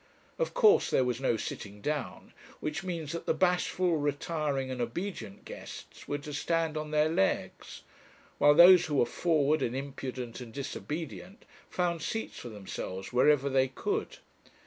[0.39, 5.45] Of course there was no sitting down; which means that the bashful, retiring, and obedient
[5.45, 7.83] guests were to stand on their legs;
[8.39, 13.67] while those who were forward, and impudent, and disobedient, found seats for themselves wherever they
[13.67, 14.17] could.